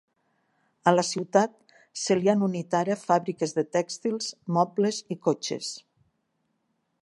[0.91, 1.51] A la ciutat
[2.03, 5.71] se li han unit ara fàbriques de tèxtils, mobles i cotxes.